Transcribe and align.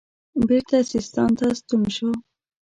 بیرته 0.47 0.77
سیستان 0.91 1.29
ته 1.37 1.47
ستون 1.59 1.83
شو. 1.95 2.09